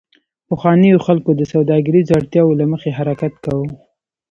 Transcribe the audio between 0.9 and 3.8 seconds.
خلکو د سوداګریزو اړتیاوو له مخې حرکت کاوه